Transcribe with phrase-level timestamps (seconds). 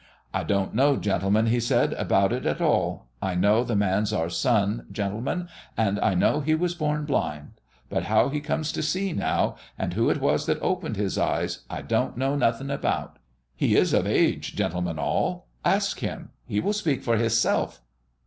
[0.33, 3.05] "I don't know, gentlemen," he said, "about it at all.
[3.21, 7.51] I know the man's our son, gentlemen, and I know he was born blind.
[7.87, 11.65] But how he comes to see now, and who it was that opened his eyes,
[11.69, 13.19] I don't know nothing about.
[13.55, 16.31] He is of age, gentlemen all; ask him.
[16.47, 17.81] He will speak for hisself."